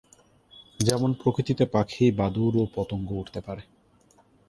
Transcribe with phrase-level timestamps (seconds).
[0.79, 3.63] যেমন প্রকৃতিতে পাখি, বাদুড় ও পতঙ্গ উড়তে পারে।